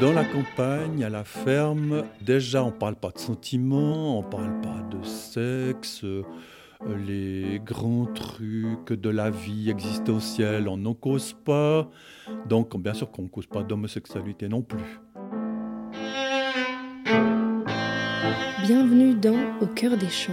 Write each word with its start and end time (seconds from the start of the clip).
Dans 0.00 0.12
la 0.12 0.24
campagne, 0.24 1.02
à 1.02 1.08
la 1.08 1.24
ferme, 1.24 2.04
déjà 2.20 2.62
on 2.62 2.70
parle 2.70 2.94
pas 2.94 3.10
de 3.10 3.18
sentiments, 3.18 4.20
on 4.20 4.22
parle 4.22 4.60
pas 4.60 4.80
de 4.92 5.04
sexe, 5.04 6.04
les 7.04 7.60
grands 7.64 8.06
trucs 8.06 8.92
de 8.92 9.08
la 9.10 9.30
vie 9.30 9.70
existentielle, 9.70 10.68
on 10.68 10.76
n'en 10.76 10.94
cause 10.94 11.34
pas. 11.44 11.90
Donc 12.48 12.80
bien 12.80 12.94
sûr 12.94 13.10
qu'on 13.10 13.22
ne 13.22 13.28
cause 13.28 13.48
pas 13.48 13.64
d'homosexualité 13.64 14.48
non 14.48 14.62
plus. 14.62 15.00
Bienvenue 18.62 19.16
dans 19.16 19.58
Au 19.60 19.66
cœur 19.66 19.96
des 19.96 20.10
champs, 20.10 20.32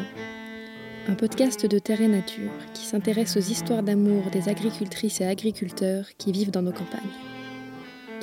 un 1.07 1.15
podcast 1.15 1.65
de 1.65 1.79
Terre 1.79 2.01
et 2.01 2.07
Nature 2.07 2.51
qui 2.75 2.85
s'intéresse 2.85 3.35
aux 3.35 3.39
histoires 3.39 3.81
d'amour 3.81 4.29
des 4.31 4.47
agricultrices 4.47 5.21
et 5.21 5.25
agriculteurs 5.25 6.05
qui 6.19 6.31
vivent 6.31 6.51
dans 6.51 6.61
nos 6.61 6.71
campagnes 6.71 7.34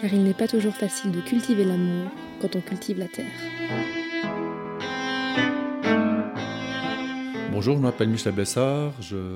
car 0.02 0.12
il 0.12 0.24
n'est 0.24 0.34
pas 0.34 0.48
toujours 0.48 0.74
facile 0.74 1.12
de 1.12 1.20
cultiver 1.20 1.64
l'amour 1.64 2.10
quand 2.40 2.56
on 2.56 2.60
cultive 2.60 2.98
la 2.98 3.06
terre. 3.06 3.24
Bonjour, 7.52 7.76
je 7.76 7.80
m'appelle 7.80 8.08
Michel 8.08 8.34
Bessard, 8.34 8.94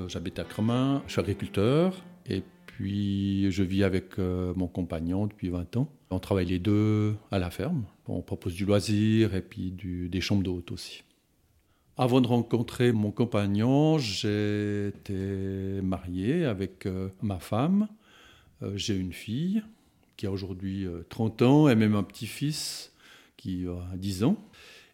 j'habite 0.09 0.39
à 0.39 0.43
Cremin, 0.43 1.01
je 1.07 1.13
suis 1.13 1.21
agriculteur 1.21 2.03
et 2.25 2.43
puis 2.65 3.49
je 3.49 3.63
vis 3.63 3.85
avec 3.85 4.19
euh, 4.19 4.53
mon 4.57 4.67
compagnon 4.67 5.27
depuis 5.27 5.47
20 5.47 5.77
ans. 5.77 5.87
On 6.09 6.19
travaille 6.19 6.47
les 6.47 6.59
deux 6.59 7.15
à 7.31 7.39
la 7.39 7.49
ferme, 7.49 7.85
on 8.09 8.21
propose 8.21 8.53
du 8.53 8.65
loisir 8.65 9.35
et 9.35 9.41
puis 9.41 9.71
des 9.71 10.19
chambres 10.19 10.43
d'hôtes 10.43 10.73
aussi. 10.73 11.03
Avant 11.95 12.19
de 12.19 12.27
rencontrer 12.27 12.91
mon 12.91 13.11
compagnon, 13.11 13.99
j'étais 13.99 15.79
marié 15.81 16.43
avec 16.43 16.85
euh, 16.85 17.07
ma 17.21 17.39
femme. 17.39 17.87
Euh, 18.63 18.73
j'ai 18.75 18.97
une 18.97 19.13
fille 19.13 19.63
qui 20.17 20.25
a 20.25 20.31
aujourd'hui 20.31 20.87
30 21.09 21.41
euh, 21.41 21.45
ans, 21.45 21.69
et 21.69 21.75
même 21.75 21.95
un 21.95 22.03
petit-fils 22.03 22.91
qui 23.37 23.65
a 23.67 23.95
10 23.95 24.23
ans. 24.23 24.37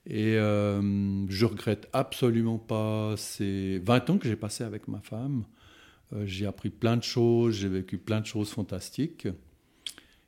Et 0.06 0.36
euh, 0.36 1.26
je 1.30 1.46
regrette 1.46 1.88
absolument 1.94 2.58
pas 2.58 3.16
ces 3.16 3.80
20 3.80 4.10
ans 4.10 4.18
que 4.18 4.28
j'ai 4.28 4.36
passé 4.36 4.66
avec 4.66 4.90
ma 4.90 5.00
femme. 5.00 5.46
Euh, 6.12 6.26
j'ai 6.26 6.46
appris 6.46 6.70
plein 6.70 6.98
de 6.98 7.04
choses, 7.04 7.56
j'ai 7.56 7.70
vécu 7.70 7.98
plein 7.98 8.20
de 8.20 8.26
choses 8.26 8.50
fantastiques. 8.50 9.30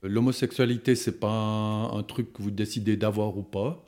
L'homosexualité, 0.02 0.96
c'est 0.96 1.20
pas 1.20 1.28
un, 1.30 2.04
truc 2.04 2.32
que 2.32 2.42
vous 2.42 2.52
décidez 2.52 2.96
d'avoir 2.96 3.38
ou 3.38 3.44
pas. 3.44 3.84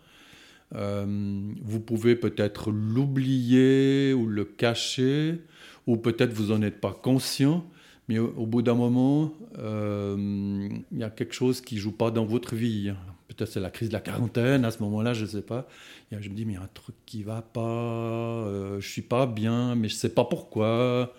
vous 0.74 1.80
pouvez 1.80 2.16
peut-être 2.16 2.72
l'oublier 2.72 4.14
ou 4.14 4.26
le 4.26 4.44
cacher, 4.44 5.40
ou 5.86 5.96
peut-être 5.96 6.34
vous 6.34 6.48
n'en 6.48 6.64
êtes 6.64 6.82
pas 6.82 6.92
conscient. 6.92 7.70
Mais 8.08 8.20
au, 8.20 8.46
bout 8.46 8.62
d'un 8.62 8.74
moment, 8.74 9.34
euh, 9.58 10.70
il 10.92 10.98
y 10.98 11.04
a 11.04 11.10
quelque 11.10 11.34
chose 11.34 11.60
qui 11.60 11.78
joue 11.78 11.92
pas 11.92 12.10
dans 12.10 12.26
votre 12.26 12.56
vie. 12.56 12.94
Peut-être 13.28 13.52
c'est 13.52 13.60
la 13.60 13.70
crise 13.70 13.90
de 13.90 13.94
la 13.94 14.00
quarantaine 14.00 14.64
à 14.64 14.72
ce 14.72 14.82
moment-là, 14.84 15.14
je 15.14 15.24
ne 15.24 15.30
sais 15.30 15.42
pas. 15.42 15.68
je 16.12 16.30
me 16.30 16.34
dis, 16.34 16.46
mais 16.46 16.54
il 16.54 16.56
y 16.56 16.60
a 16.60 16.64
un 16.64 16.70
truc 16.74 16.96
qui 17.06 17.24
va 17.24 17.42
pas, 17.42 17.62
euh, 17.62 18.80
je 18.80 18.88
suis 18.88 19.02
pas 19.02 19.26
bien, 19.26 19.76
mais 19.76 19.90
je 19.90 19.96
sais 19.96 20.10
pas 20.10 20.24
pourquoi. 20.24 21.14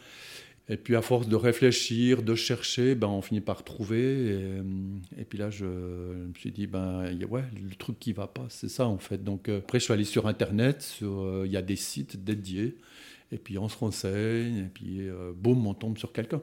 Et 0.70 0.78
puis 0.78 0.96
à 0.96 1.02
force 1.02 1.28
de 1.28 1.36
réfléchir, 1.36 2.22
de 2.22 2.34
chercher, 2.34 2.94
ben, 2.94 3.06
on 3.08 3.20
finit 3.20 3.40
par 3.42 3.64
trouver. 3.64 4.38
Et, 5.18 5.24
puis 5.24 5.38
là, 5.38 5.50
je, 5.50 5.64
me 5.66 6.34
suis 6.38 6.52
dit, 6.52 6.66
ben, 6.66 7.10
ouais, 7.28 7.44
le 7.54 7.74
truc 7.74 7.98
qui 7.98 8.12
va 8.14 8.26
pas, 8.26 8.46
c'est 8.48 8.68
ça 8.68 8.86
en 8.86 8.98
fait. 8.98 9.22
Donc 9.22 9.48
euh, 9.48 9.58
après, 9.58 9.78
je 9.78 9.84
suis 9.84 9.92
allé 9.92 10.04
sur 10.04 10.26
Internet, 10.26 10.98
euh, 11.02 11.42
il 11.44 11.52
y 11.52 11.56
a 11.58 11.62
des 11.62 11.76
sites 11.76 12.24
dédiés. 12.24 12.78
Et 13.30 13.36
puis 13.36 13.58
on 13.58 13.68
se 13.68 13.76
renseigne, 13.76 14.56
et 14.56 14.70
puis 14.72 15.02
boum, 15.36 15.66
on 15.66 15.74
tombe 15.74 15.98
sur 15.98 16.12
quelqu'un. 16.12 16.40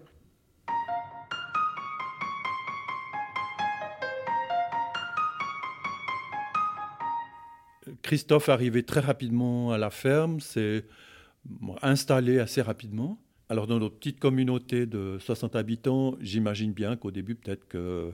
Christophe 8.06 8.50
arrivait 8.50 8.84
très 8.84 9.00
rapidement 9.00 9.72
à 9.72 9.80
la 9.80 9.90
ferme, 9.90 10.40
s'est 10.40 10.86
installé 11.82 12.38
assez 12.38 12.62
rapidement. 12.62 13.20
Alors 13.50 13.66
dans 13.66 13.80
notre 13.80 13.96
petite 13.98 14.20
communauté 14.20 14.86
de 14.86 15.18
60 15.20 15.56
habitants, 15.56 16.16
j'imagine 16.22 16.72
bien 16.72 16.98
qu'au 16.98 17.10
début, 17.10 17.34
peut-être 17.34 17.68
que, 17.68 18.14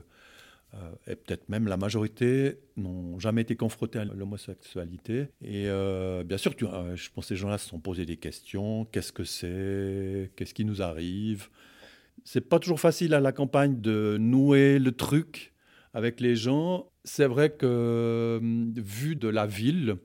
euh, 0.72 0.92
et 1.06 1.14
peut-être 1.14 1.46
même 1.50 1.66
la 1.66 1.76
majorité, 1.76 2.56
n'ont 2.78 3.18
jamais 3.18 3.42
été 3.42 3.54
confrontés 3.54 3.98
à 3.98 4.06
l'homosexualité. 4.06 5.28
Et 5.42 5.68
euh, 5.68 6.24
bien 6.24 6.38
sûr, 6.38 6.54
euh, 6.62 6.96
je 6.96 7.10
pense 7.10 7.26
que 7.26 7.28
ces 7.28 7.36
gens-là 7.36 7.58
se 7.58 7.68
sont 7.68 7.78
posés 7.78 8.06
des 8.06 8.16
questions. 8.16 8.86
Qu'est-ce 8.86 9.12
que 9.12 9.24
c'est? 9.24 10.30
Qu'est-ce 10.36 10.54
qui 10.54 10.64
nous 10.64 10.80
arrive? 10.80 11.50
C'est 12.24 12.48
pas 12.48 12.58
toujours 12.58 12.80
facile 12.80 13.12
à 13.12 13.20
la 13.20 13.32
campagne 13.32 13.78
de 13.78 14.16
nouer 14.18 14.78
le 14.78 14.92
truc 14.92 15.52
avec 15.92 16.18
les 16.18 16.34
gens. 16.34 16.91
C'est 17.04 17.26
vrai 17.26 17.50
que, 17.50 18.38
hum, 18.40 18.72
vu 18.76 19.16
de 19.16 19.28
la 19.28 19.46
ville, 19.46 19.96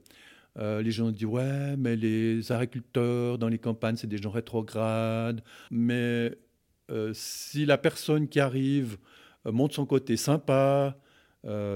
euh, 0.58 0.81
les 0.81 0.91
gens 0.91 1.12
disent 1.12 1.25
ouais, 1.25 1.78
mais 1.78 1.96
les 1.96 2.52
agriculteurs 2.52 3.38
dans 3.38 3.47
les 3.47 3.59
campagnes, 3.59 3.96
c'est 3.96 4.08
des 4.08 4.18
gens 4.18 4.31
rétrogrades. 4.31 5.41
Mais 5.69 6.36
euh, 6.90 7.12
si 7.13 7.66
la 7.66 7.78
personne 7.78 8.28
qui 8.28 8.40
arrive 8.40 8.97
euh, 9.46 9.52
montre 9.52 9.75
son 9.75 9.86
côté 9.86 10.18
sympa, 10.18 10.97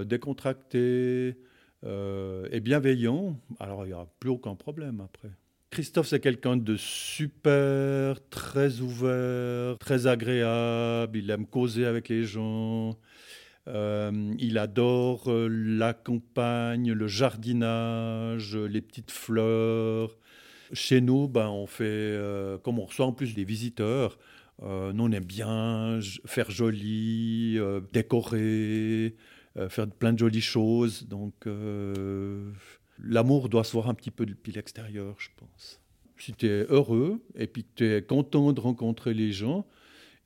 décontracté 0.05 1.37
et 1.85 2.59
bienveillant, 2.59 3.39
alors 3.57 3.85
il 3.85 3.89
n'y 3.89 3.93
aura 3.93 4.07
plus 4.19 4.29
aucun 4.29 4.53
problème 4.55 4.99
après. 4.99 5.29
Christophe, 5.69 6.07
c'est 6.07 6.19
quelqu'un 6.19 6.57
de 6.57 6.75
super, 6.75 8.17
très 8.29 8.81
ouvert, 8.81 9.77
très 9.77 10.07
agréable. 10.07 11.17
Il 11.17 11.29
aime 11.29 11.45
causer 11.45 11.85
avec 11.85 12.09
les 12.09 12.25
gens. 12.25 12.97
Euh, 13.67 14.33
il 14.39 14.57
adore 14.57 15.29
euh, 15.29 15.47
la 15.47 15.93
campagne, 15.93 16.91
le 16.91 17.07
jardinage, 17.07 18.55
les 18.55 18.81
petites 18.81 19.11
fleurs. 19.11 20.17
Chez 20.73 21.01
nous, 21.01 21.27
ben, 21.27 21.49
on 21.49 21.67
fait, 21.67 21.83
euh, 21.85 22.57
comme 22.57 22.79
on 22.79 22.85
reçoit 22.85 23.05
en 23.05 23.13
plus 23.13 23.35
des 23.35 23.43
visiteurs, 23.43 24.17
nous 24.63 25.05
on 25.05 25.11
aime 25.11 25.25
bien 25.25 25.99
faire 26.25 26.51
joli, 26.51 27.57
décorer, 27.91 29.15
faire 29.69 29.87
plein 29.89 30.13
de 30.13 30.19
jolies 30.19 30.39
choses. 30.39 31.07
Donc 31.07 31.33
l'amour 33.03 33.49
doit 33.49 33.63
se 33.63 33.71
voir 33.71 33.89
un 33.89 33.95
petit 33.95 34.11
peu 34.11 34.27
depuis 34.27 34.51
l'extérieur, 34.51 35.15
je 35.17 35.29
pense. 35.35 35.81
Si 36.19 36.33
tu 36.33 36.45
es 36.45 36.67
heureux 36.69 37.23
et 37.35 37.47
puis 37.47 37.63
que 37.63 37.69
tu 37.73 37.91
es 37.91 38.03
content 38.03 38.53
de 38.53 38.61
rencontrer 38.61 39.15
les 39.15 39.31
gens 39.31 39.65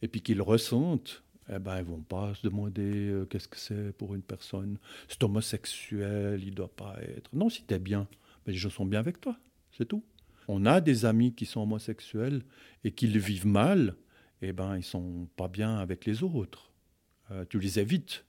et 0.01 0.09
puis 0.09 0.19
qu'ils 0.19 0.41
ressentent, 0.41 1.23
eh 1.49 1.59
ben, 1.59 1.77
ils 1.79 1.85
vont 1.85 2.01
pas 2.01 2.33
se 2.33 2.43
demander 2.43 3.09
euh, 3.09 3.25
qu'est-ce 3.25 3.47
que 3.47 3.57
c'est 3.57 3.91
pour 3.97 4.15
une 4.15 4.21
personne. 4.21 4.77
C'est 5.07 5.23
homosexuel, 5.23 6.43
il 6.43 6.55
doit 6.55 6.73
pas 6.73 6.95
être. 7.01 7.29
Non, 7.33 7.49
si 7.49 7.63
tu 7.63 7.73
es 7.73 7.79
bien, 7.79 8.07
mais 8.45 8.53
les 8.53 8.59
gens 8.59 8.69
sont 8.69 8.85
bien 8.85 8.99
avec 8.99 9.21
toi, 9.21 9.37
c'est 9.71 9.85
tout. 9.85 10.03
On 10.47 10.65
a 10.65 10.81
des 10.81 11.05
amis 11.05 11.33
qui 11.33 11.45
sont 11.45 11.61
homosexuels 11.61 12.43
et 12.83 12.91
qui 12.91 13.07
le 13.07 13.19
vivent 13.19 13.47
mal, 13.47 13.95
eh 14.41 14.53
ben, 14.53 14.77
ils 14.77 14.83
sont 14.83 15.27
pas 15.35 15.47
bien 15.47 15.77
avec 15.77 16.05
les 16.05 16.23
autres. 16.23 16.71
Euh, 17.31 17.45
tu 17.49 17.59
les 17.59 17.79
évites. 17.79 18.25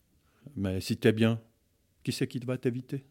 Mais 0.54 0.80
si 0.80 0.96
tu 0.96 1.08
es 1.08 1.12
bien, 1.12 1.40
qui 2.02 2.12
c'est 2.12 2.28
qui 2.28 2.38
va 2.38 2.56
t'éviter? 2.56 3.04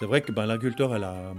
C'est 0.00 0.06
vrai 0.06 0.22
que 0.22 0.32
ben, 0.32 0.46
l'agriculteur, 0.46 0.94
a 0.94 1.34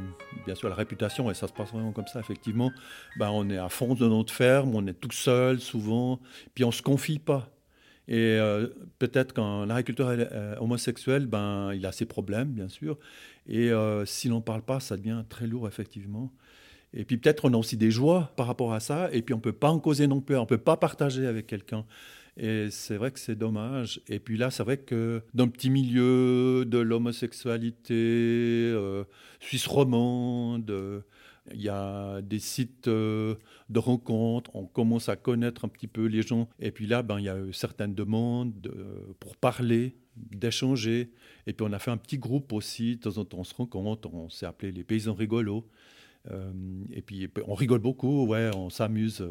bien 0.46 0.54
sûr 0.54 0.70
la 0.70 0.76
réputation, 0.76 1.32
et 1.32 1.34
ça 1.34 1.48
se 1.48 1.52
passe 1.52 1.72
vraiment 1.72 1.94
comme 1.94 2.06
ça, 2.06 2.20
effectivement. 2.20 2.72
Ben, 3.18 3.32
on 3.32 3.50
est 3.50 3.58
à 3.58 3.70
fond 3.70 3.96
de 3.96 4.08
notre 4.08 4.32
ferme, 4.32 4.76
on 4.76 4.86
est 4.86 4.94
tout 4.94 5.10
seul 5.10 5.60
souvent, 5.60 6.20
puis 6.54 6.64
on 6.64 6.68
ne 6.68 6.72
se 6.72 6.84
confie 6.84 7.18
pas. 7.18 7.50
Et 8.08 8.18
euh, 8.20 8.68
peut-être 9.00 9.34
quand 9.34 9.66
l'agriculteur 9.66 10.12
est 10.12 10.32
euh, 10.32 10.56
homosexuel, 10.60 11.26
ben, 11.26 11.74
il 11.74 11.84
a 11.88 11.92
ses 11.92 12.06
problèmes, 12.06 12.50
bien 12.50 12.70
sûr. 12.70 13.00
Et 13.48 13.72
euh, 13.72 14.06
s'il 14.06 14.30
n'en 14.30 14.42
parle 14.42 14.62
pas, 14.62 14.80
ça 14.80 14.96
devient 14.96 15.24
très 15.28 15.48
lourd, 15.48 15.68
effectivement. 15.68 16.32
Et 16.94 17.04
puis 17.04 17.18
peut-être 17.18 17.46
on 17.46 17.54
a 17.56 17.58
aussi 17.58 17.78
des 17.78 17.90
joies 17.90 18.32
par 18.36 18.46
rapport 18.46 18.74
à 18.74 18.80
ça, 18.80 19.10
et 19.12 19.24
puis 19.24 19.34
on 19.34 19.38
ne 19.38 19.42
peut 19.42 19.54
pas 19.54 19.72
en 19.72 19.80
causer 19.80 20.06
non 20.06 20.22
plus, 20.22 20.38
on 20.38 20.42
ne 20.42 20.46
peut 20.46 20.60
pas 20.60 20.78
partager 20.78 21.26
avec 21.26 21.48
quelqu'un. 21.48 21.84
Et 22.38 22.70
c'est 22.72 22.98
vrai 22.98 23.12
que 23.12 23.20
c'est 23.20 23.36
dommage. 23.36 24.02
Et 24.08 24.20
puis 24.20 24.38
là, 24.38 24.52
c'est 24.52 24.64
vrai 24.64 24.78
que 24.78 25.22
dans 25.34 25.46
le 25.46 25.52
petit 25.52 25.70
milieu 25.70 26.66
de 26.66 26.78
l'homosexualité 26.78 27.94
euh, 27.94 29.04
suisse 29.40 29.68
romande, 29.68 30.72
il 31.54 31.62
y 31.62 31.70
a 31.70 32.22
des 32.22 32.40
sites 32.40 32.88
euh, 32.88 33.36
de 33.70 33.80
rencontres, 33.80 34.52
on 34.56 34.66
commence 34.66 35.10
à 35.10 35.16
connaître 35.16 35.66
un 35.66 35.68
petit 35.68 35.88
peu 35.88 36.06
les 36.06 36.22
gens. 36.22 36.48
Et 36.60 36.72
puis 36.72 36.88
là, 36.88 37.04
ben, 37.04 37.20
il 37.20 37.26
y 37.26 37.30
a 37.30 37.38
certaines 37.52 37.96
demandes 37.96 38.72
pour 39.20 39.36
parler, 39.36 39.98
d'échanger. 40.16 41.12
Et 41.48 41.54
puis 41.54 41.66
on 41.68 41.74
a 41.74 41.80
fait 41.80 41.92
un 41.92 41.98
petit 41.98 42.18
groupe 42.18 42.54
aussi, 42.54 42.98
de 42.98 43.02
temps 43.02 43.18
en 43.18 43.26
temps 43.26 43.40
on 43.40 43.44
se 43.44 43.56
rencontre, 43.56 44.14
on 44.14 44.30
s'est 44.30 44.46
appelé 44.46 44.72
les 44.72 44.84
paysans 44.84 45.14
rigolos. 45.14 45.68
Euh, 46.30 46.52
et 46.92 47.02
puis 47.02 47.28
on 47.48 47.56
rigole 47.56 47.80
beaucoup, 47.80 48.28
ouais, 48.28 48.52
on 48.56 48.70
s'amuse 48.70 49.26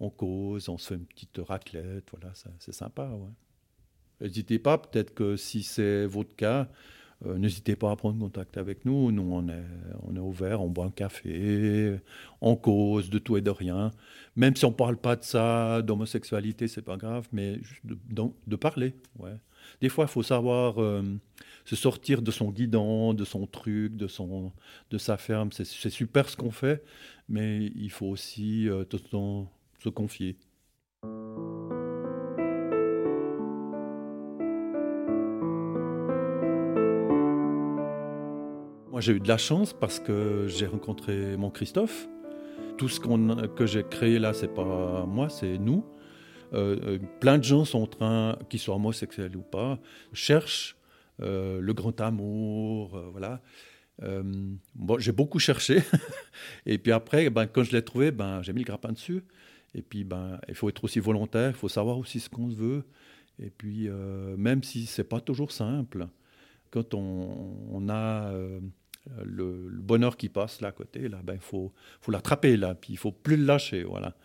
on 0.00 0.10
cause, 0.10 0.68
on 0.68 0.78
se 0.78 0.88
fait 0.88 0.94
une 0.94 1.06
petite 1.06 1.40
raclette, 1.46 2.04
voilà, 2.10 2.32
c'est 2.58 2.72
sympa. 2.72 3.10
N'hésitez 4.20 4.58
pas, 4.58 4.78
peut-être 4.78 5.14
que 5.14 5.36
si 5.36 5.62
c'est 5.62 6.06
votre 6.06 6.34
cas, 6.36 6.68
n'hésitez 7.24 7.74
pas 7.76 7.90
à 7.90 7.96
prendre 7.96 8.18
contact 8.18 8.56
avec 8.56 8.84
nous. 8.84 9.10
Nous, 9.10 9.22
on 9.22 9.48
est, 9.48 9.64
on 10.02 10.14
est 10.14 10.20
ouvert, 10.20 10.62
on 10.62 10.68
boit 10.68 10.86
un 10.86 10.90
café, 10.90 11.98
on 12.40 12.56
cause 12.56 13.10
de 13.10 13.18
tout 13.18 13.36
et 13.36 13.40
de 13.40 13.50
rien. 13.50 13.90
Même 14.36 14.54
si 14.54 14.64
on 14.64 14.70
ne 14.70 14.74
parle 14.74 14.96
pas 14.96 15.16
de 15.16 15.24
ça, 15.24 15.82
d'homosexualité, 15.82 16.68
c'est 16.68 16.82
pas 16.82 16.96
grave, 16.96 17.26
mais 17.32 17.58
de, 17.84 17.98
de, 18.46 18.56
parler. 18.56 18.94
Ouais. 19.18 19.34
Des 19.80 19.88
fois, 19.88 20.04
il 20.04 20.10
faut 20.10 20.22
savoir 20.22 20.76
se 21.64 21.76
sortir 21.76 22.22
de 22.22 22.30
son 22.30 22.50
guidon, 22.50 23.14
de 23.14 23.24
son 23.24 23.46
truc, 23.46 23.96
de, 23.96 24.06
son, 24.06 24.52
de 24.90 24.98
sa 24.98 25.16
ferme. 25.16 25.50
C'est 25.52 25.90
super 25.90 26.28
ce 26.28 26.36
qu'on 26.36 26.52
fait, 26.52 26.84
mais 27.28 27.72
il 27.74 27.90
faut 27.90 28.06
aussi 28.06 28.68
tout 28.88 28.98
le 29.02 29.08
temps 29.08 29.52
se 29.78 29.88
confier. 29.88 30.36
Moi, 38.90 39.00
j'ai 39.00 39.12
eu 39.12 39.20
de 39.20 39.28
la 39.28 39.38
chance 39.38 39.72
parce 39.72 40.00
que 40.00 40.46
j'ai 40.48 40.66
rencontré 40.66 41.36
mon 41.36 41.50
Christophe. 41.50 42.08
Tout 42.76 42.88
ce 42.88 42.98
que 43.00 43.66
j'ai 43.66 43.84
créé 43.84 44.18
là, 44.18 44.32
c'est 44.32 44.52
pas 44.52 45.04
moi, 45.06 45.28
c'est 45.28 45.58
nous. 45.58 45.84
Euh, 46.54 46.78
euh, 46.84 46.98
plein 47.20 47.38
de 47.38 47.44
gens 47.44 47.64
sont 47.64 47.82
en 47.82 47.86
train, 47.86 48.38
qu'ils 48.48 48.60
soient 48.60 48.76
homosexuels 48.76 49.36
ou 49.36 49.42
pas, 49.42 49.78
cherchent 50.12 50.76
euh, 51.20 51.60
le 51.60 51.74
grand 51.74 52.00
amour, 52.00 52.98
voilà. 53.12 53.40
bon, 54.00 54.98
j'ai 54.98 55.12
beaucoup 55.12 55.38
cherché. 55.38 55.82
et 56.66 56.78
puis 56.78 56.92
après, 56.92 57.30
ben, 57.30 57.46
quand 57.46 57.64
je 57.64 57.72
l'ai 57.72 57.82
trouvé, 57.82 58.10
ben, 58.10 58.42
j'ai 58.42 58.52
mis 58.52 58.60
le 58.60 58.66
grappin 58.66 58.92
dessus. 58.92 59.22
Et 59.74 59.82
puis, 59.82 60.04
ben, 60.04 60.40
il 60.48 60.54
faut 60.54 60.68
être 60.68 60.82
aussi 60.84 60.98
volontaire, 60.98 61.50
il 61.50 61.56
faut 61.56 61.68
savoir 61.68 61.98
aussi 61.98 62.20
ce 62.20 62.28
qu'on 62.28 62.48
veut. 62.48 62.84
Et 63.38 63.50
puis, 63.50 63.88
euh, 63.88 64.36
même 64.36 64.62
si 64.62 64.86
c'est 64.86 65.04
pas 65.04 65.20
toujours 65.20 65.52
simple, 65.52 66.08
quand 66.70 66.94
on, 66.94 67.88
a 67.88 68.32
euh, 68.32 68.60
le, 69.24 69.68
bonheur 69.80 70.16
qui 70.16 70.28
passe 70.28 70.60
là 70.60 70.68
à 70.68 70.72
côté, 70.72 71.08
là, 71.08 71.20
ben, 71.22 71.38
faut, 71.38 71.72
faut 72.00 72.10
l'attraper 72.10 72.56
là, 72.56 72.74
puis 72.74 72.94
il 72.94 72.96
faut 72.96 73.12
plus 73.12 73.36
le 73.36 73.44
lâcher, 73.44 73.84
voilà. 73.84 74.16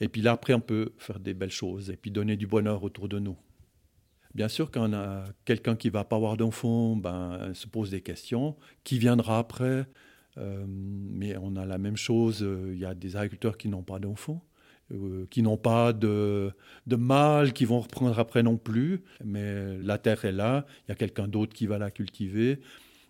Et 0.00 0.08
puis 0.08 0.22
là, 0.22 0.32
après, 0.32 0.54
on 0.54 0.60
peut 0.60 0.92
faire 0.98 1.20
des 1.20 1.34
belles 1.34 1.50
choses 1.50 1.90
et 1.90 1.96
puis 1.96 2.10
donner 2.10 2.36
du 2.36 2.46
bonheur 2.46 2.82
autour 2.82 3.08
de 3.08 3.18
nous. 3.18 3.36
Bien 4.34 4.48
sûr, 4.48 4.70
quand 4.70 4.88
on 4.88 4.94
a 4.94 5.24
quelqu'un 5.44 5.76
qui 5.76 5.90
va 5.90 6.04
pas 6.04 6.16
avoir 6.16 6.38
d'enfant, 6.38 6.96
ben, 6.96 7.52
se 7.52 7.66
pose 7.66 7.90
des 7.90 8.00
questions. 8.00 8.56
Qui 8.82 8.98
viendra 8.98 9.38
après? 9.38 9.86
Euh, 10.38 10.64
Mais 10.66 11.36
on 11.36 11.54
a 11.56 11.66
la 11.66 11.76
même 11.76 11.98
chose. 11.98 12.40
Il 12.40 12.78
y 12.78 12.86
a 12.86 12.94
des 12.94 13.16
agriculteurs 13.16 13.58
qui 13.58 13.68
n'ont 13.68 13.82
pas 13.82 13.98
d'enfants. 13.98 14.42
Euh, 14.92 15.26
qui 15.30 15.42
n'ont 15.42 15.56
pas 15.56 15.92
de, 15.92 16.52
de 16.86 17.50
qui 17.50 17.64
vont 17.64 17.80
reprendre 17.80 18.18
après 18.18 18.42
non 18.42 18.56
plus. 18.56 19.02
Mais 19.24 19.78
la 19.78 19.98
terre 19.98 20.24
est 20.24 20.32
là, 20.32 20.66
il 20.86 20.90
y 20.90 20.92
a 20.92 20.94
quelqu'un 20.94 21.28
d'autre 21.28 21.54
qui 21.54 21.66
va 21.66 21.78
la 21.78 21.90
cultiver. 21.90 22.58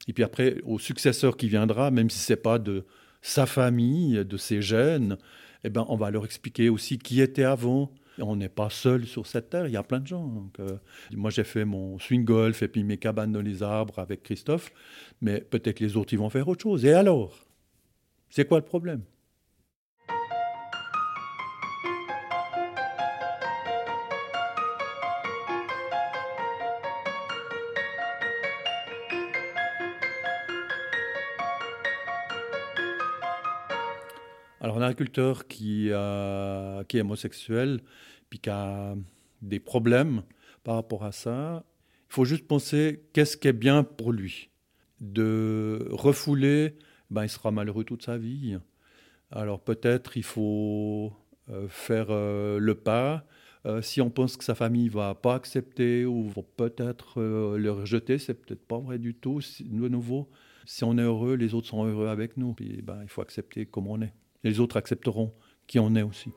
Et 0.06 0.12
puis 0.12 0.23
après, 0.23 0.61
au 0.64 0.79
successeur 0.79 1.37
qui 1.37 1.49
viendra, 1.49 1.90
même 1.90 2.11
si 2.11 2.19
ce 2.19 2.32
n'est 2.32 2.37
pas 2.37 2.58
de 2.58 2.84
sa 3.20 3.46
famille, 3.46 4.25
de 4.25 4.37
ses 4.37 4.62
gènes, 4.62 5.17
eh 5.64 5.70
ben, 5.70 5.84
on 5.88 5.96
va 5.96 6.11
leur 6.11 6.25
expliquer 6.25 6.69
aussi 6.69 6.99
qui 6.99 7.20
était 7.20 7.44
avant. 7.44 7.93
On 8.19 8.37
n'est 8.37 8.49
pas 8.49 8.69
seul 8.69 9.06
sur 9.06 9.26
cette 9.26 9.50
terre, 9.50 9.67
il 9.67 9.73
y 9.73 9.76
a 9.76 9.82
plein 9.82 10.00
de 10.00 10.06
gens. 10.06 10.50
Euh, 10.61 10.76
moi, 11.12 11.31
j'ai 11.31 11.44
fait 11.44 11.64
mon 11.64 11.99
swing 11.99 12.25
golf 12.25 12.62
et 12.62 12.69
puis 12.69 12.84
mes 12.84 12.99
cabanes 12.99 13.32
dans 13.32 13.40
les 13.40 13.62
arbres 13.62 13.99
avec 13.99 14.23
Christophe, 14.23 14.70
mais 15.20 15.40
peut-être 15.40 15.81
les 15.81 15.96
autres, 15.96 16.12
ils 16.12 16.19
vont 16.19 16.31
faire 16.31 16.46
autre 16.46 16.62
chose. 16.62 16.84
Et 16.84 16.93
alors? 16.93 17.34
C'est 18.29 18.46
quoi 18.46 18.58
le 18.58 18.64
problème? 18.64 19.02
Alors, 34.62 34.79
un 34.79 34.82
agriculteur 34.82 35.47
qui, 35.47 35.91
qui 36.88 36.97
est 36.97 37.00
homosexuel, 37.00 37.82
puis 38.31 38.38
qui 38.38 38.49
a 38.49 38.94
des 39.43 39.61
problèmes 39.61 40.23
par 40.64 40.76
rapport 40.76 41.05
à 41.05 41.12
ça, 41.12 41.64
il 42.09 42.14
faut 42.14 42.25
juste 42.25 42.47
penser 42.47 43.05
qu'est-ce 43.12 43.37
qui 43.37 43.49
est 43.49 43.53
bien 43.53 43.85
pour 43.85 44.12
lui. 44.12 44.49
De 45.00 45.88
refouler, 45.91 46.76
ben, 47.11 47.25
il 47.25 47.29
sera 47.29 47.50
malheureux 47.50 47.85
toute 47.85 48.05
sa 48.05 48.17
vie. 48.17 48.56
Alors 49.31 49.61
peut-être 49.61 50.17
il 50.17 50.23
faut 50.23 51.12
euh, 51.50 51.67
faire 51.69 52.06
euh, 52.11 52.58
le 52.58 52.75
pas. 52.75 53.25
Euh, 53.65 53.81
si 53.81 54.00
on 54.00 54.11
pense 54.11 54.37
que 54.37 54.44
sa 54.44 54.55
famille 54.55 54.88
va 54.88 55.15
pas 55.15 55.35
accepter 55.35 56.05
ou 56.05 56.29
va 56.29 56.43
peut-être 56.56 57.20
le 57.23 57.70
rejeter, 57.70 58.19
c'est 58.19 58.35
peut-être 58.35 58.67
pas 58.67 58.79
vrai 58.79 58.99
du 58.99 59.15
tout. 59.15 59.41
De 59.61 59.88
nouveau, 59.88 60.29
si 60.65 60.85
on 60.85 60.99
est 60.99 61.03
heureux, 61.03 61.35
les 61.35 61.55
autres 61.55 61.69
sont 61.69 61.85
heureux 61.85 62.08
avec 62.08 62.37
nous. 62.37 62.55
Puis 62.55 62.82
ben, 62.82 63.00
il 63.03 63.08
faut 63.08 63.23
accepter 63.23 63.67
comme 63.67 63.88
on 63.88 64.03
est 64.03 64.12
les 64.44 64.61
autres 64.61 64.77
accepteront 64.77 65.33
qui 65.67 65.79
on 65.79 65.94
est 65.94 66.03
aussi. 66.03 66.33